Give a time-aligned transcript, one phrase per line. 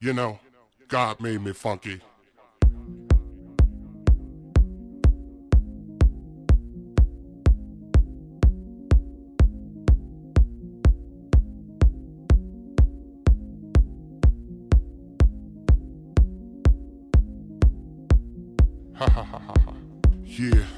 [0.00, 0.38] You know,
[0.86, 2.00] God made me funky.
[20.24, 20.77] yeah.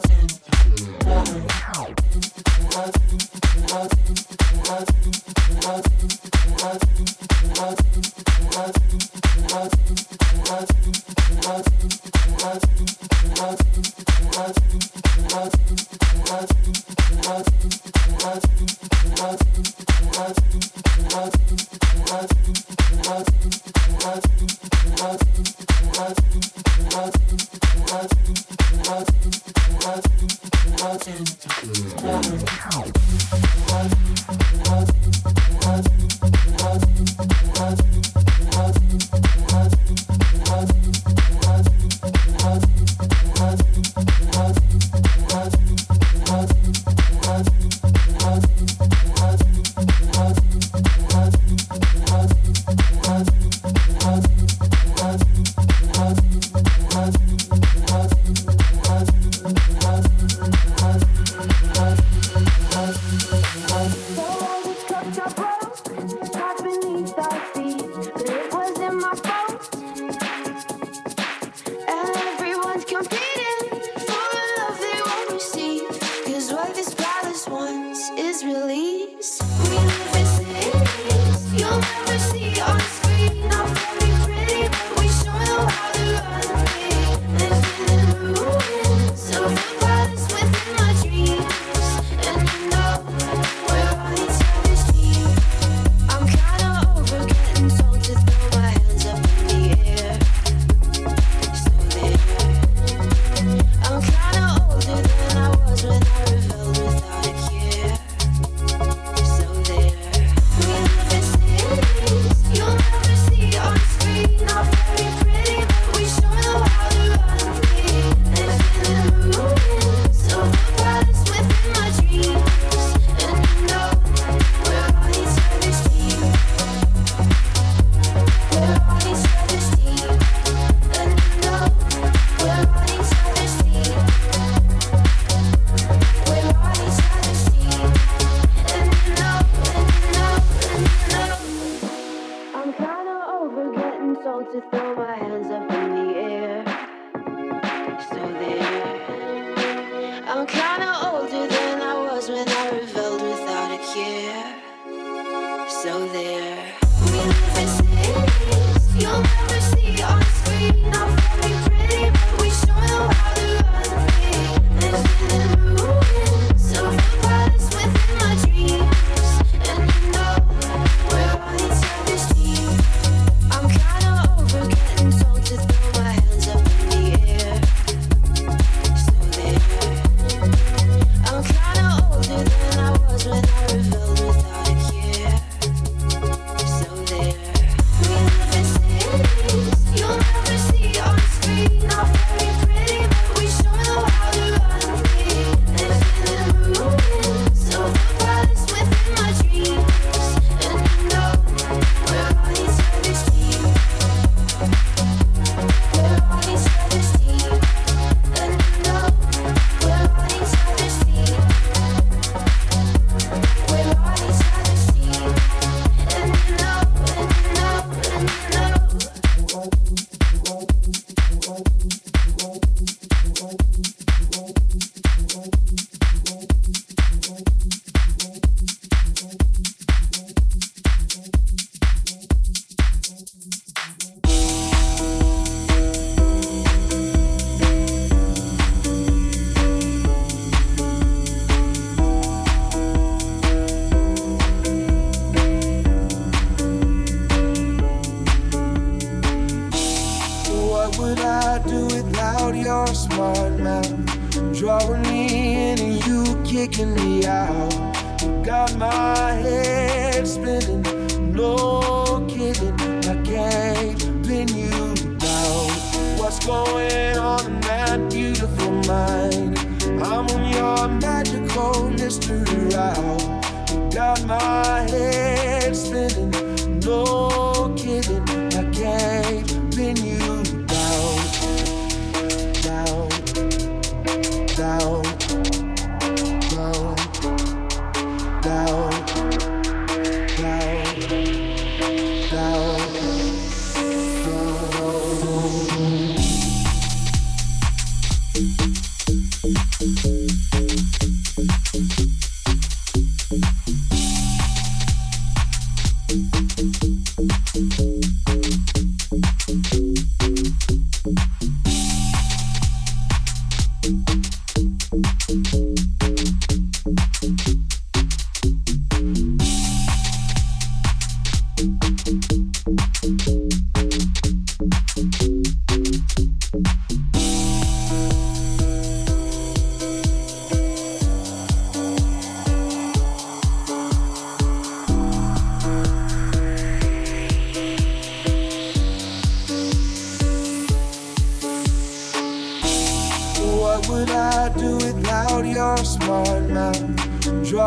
[0.00, 0.40] down,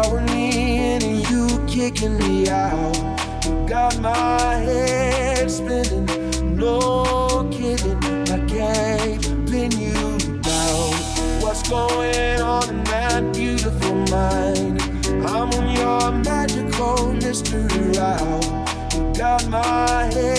[0.01, 2.95] going in and you kicking me out.
[3.45, 6.07] You got my head spinning,
[6.55, 8.01] no kidding.
[8.35, 10.93] I can't pin you down.
[11.43, 14.81] What's going on in that beautiful mind?
[15.29, 18.45] I'm on your magical mystery route.
[18.93, 20.32] You got my head.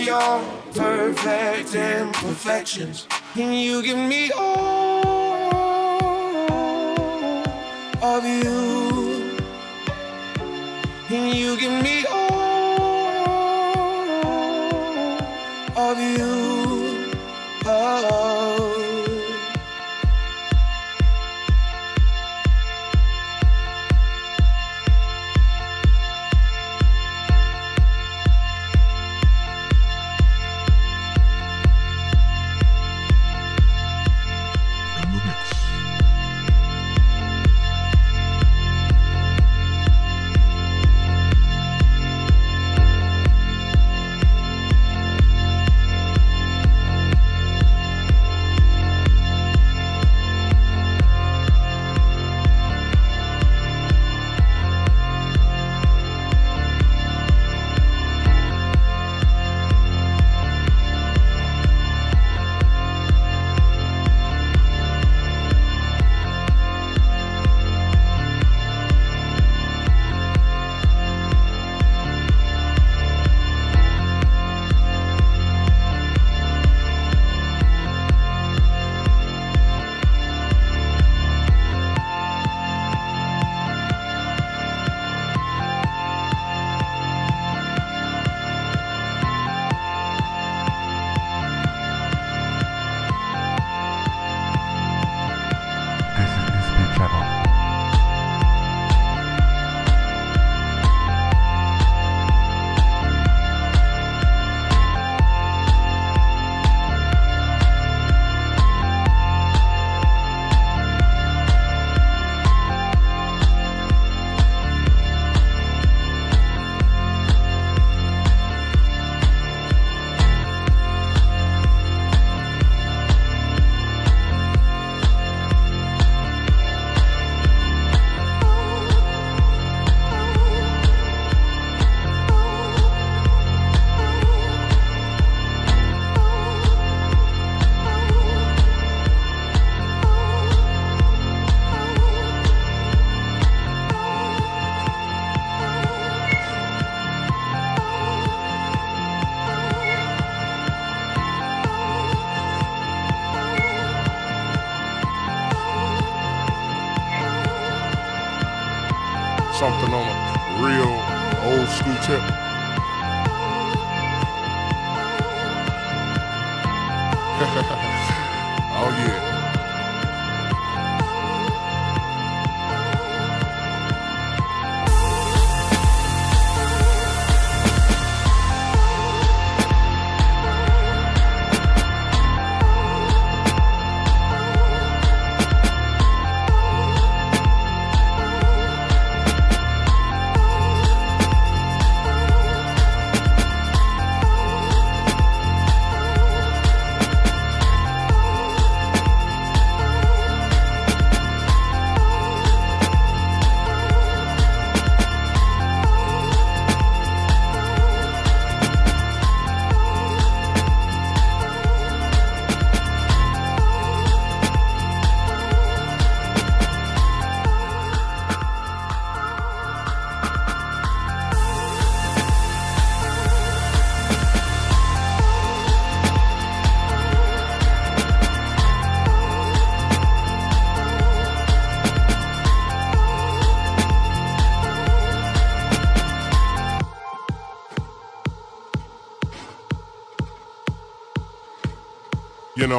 [0.00, 0.40] your
[0.74, 3.06] perfect imperfections.
[3.34, 5.04] Can you give me all
[8.02, 9.36] of you?
[11.08, 12.38] Can you give me all
[15.76, 16.47] of you?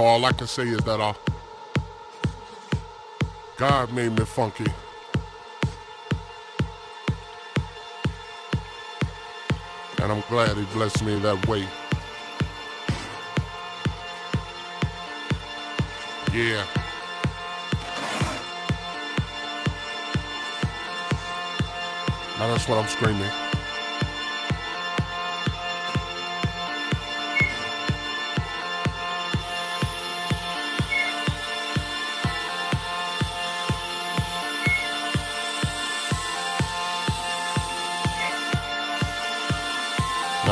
[0.05, 1.13] All I can say is that uh,
[3.57, 4.65] God made me funky.
[10.01, 11.67] And I'm glad he blessed me that way.
[16.33, 16.65] Yeah.
[22.38, 23.48] Now that's what I'm screaming.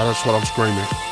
[0.06, 1.07] That's what I'm screaming.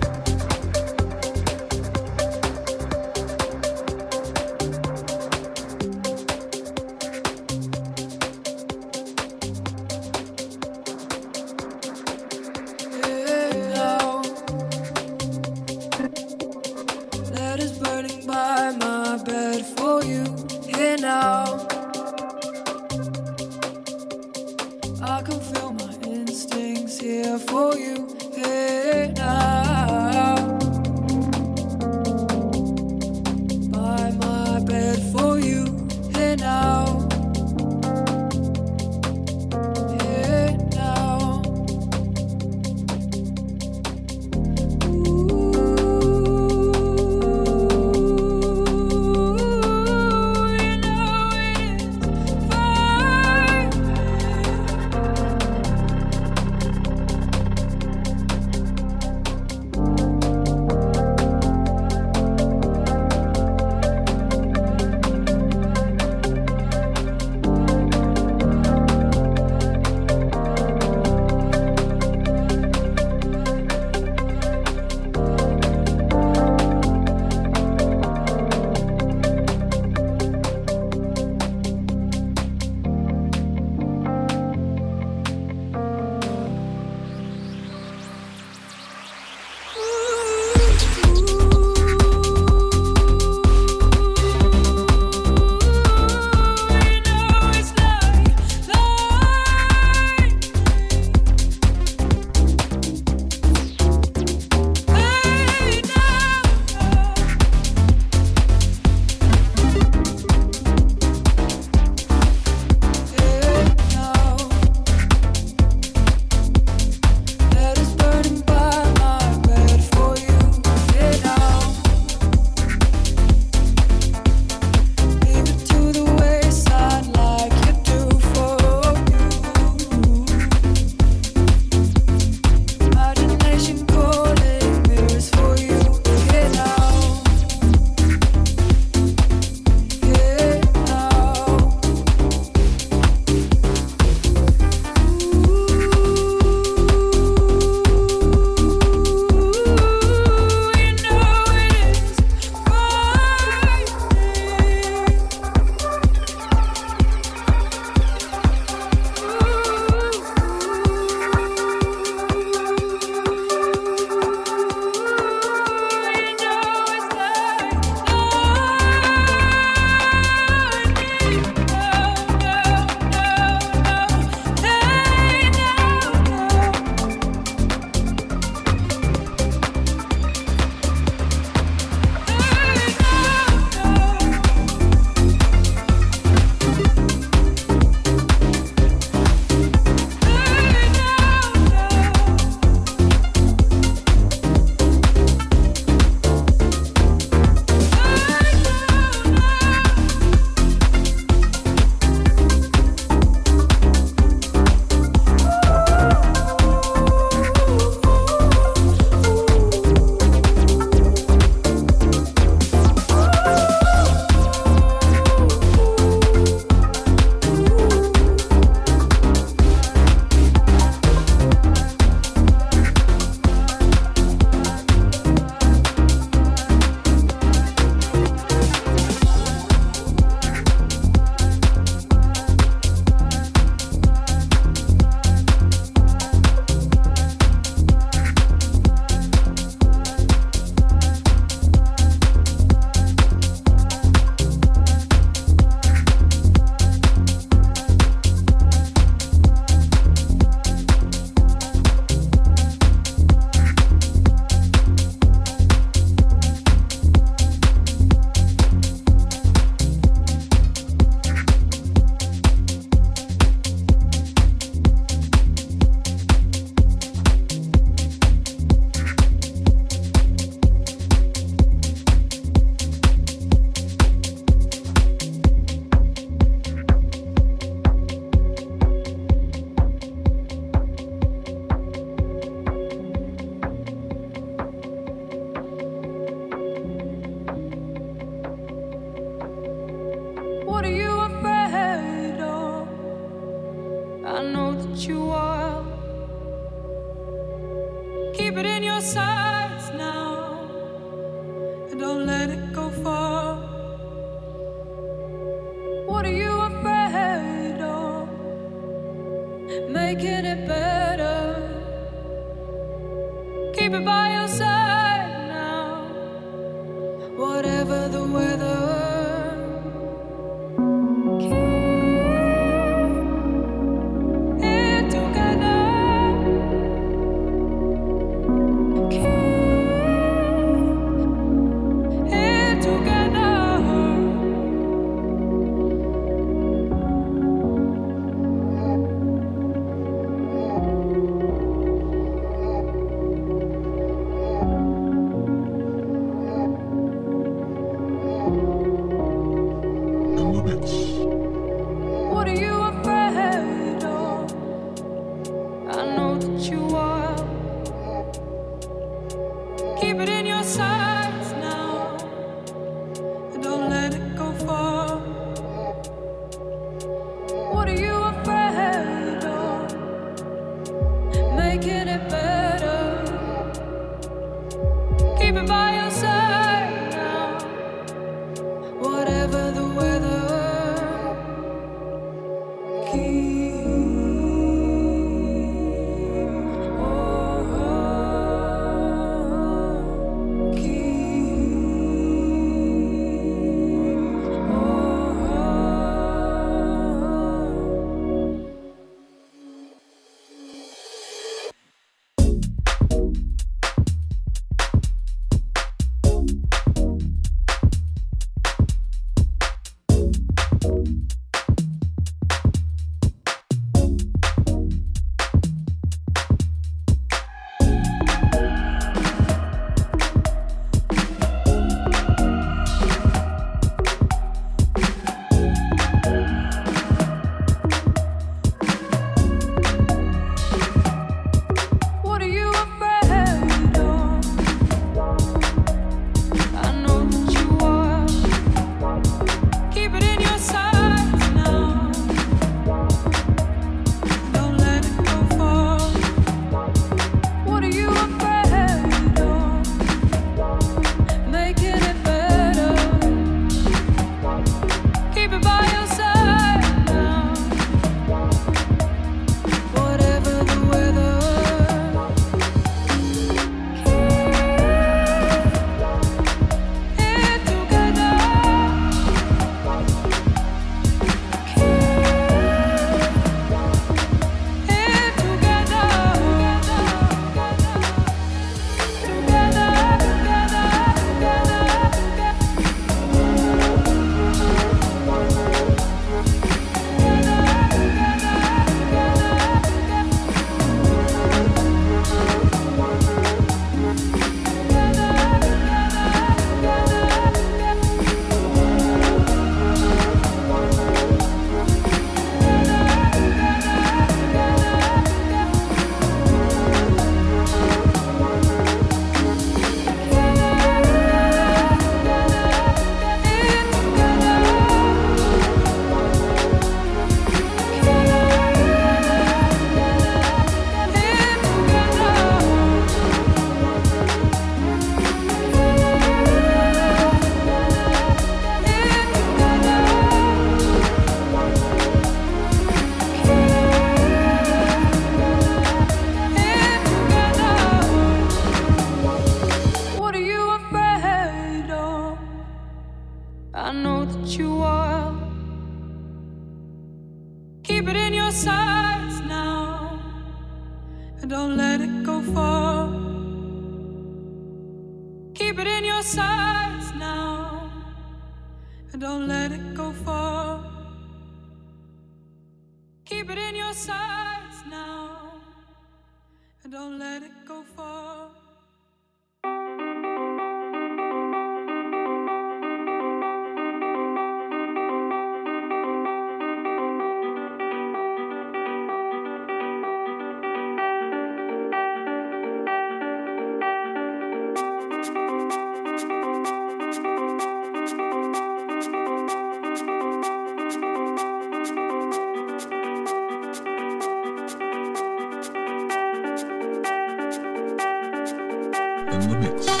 [599.41, 600.00] In